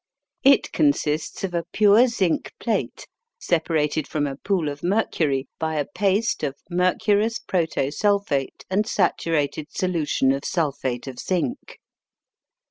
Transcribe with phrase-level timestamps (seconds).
[0.43, 3.07] It consists of a pure zinc plate
[3.37, 9.71] separated from a pool of mercury by a paste of mercurous proto sulphate and saturated
[9.71, 11.79] solution of sulphate of zinc.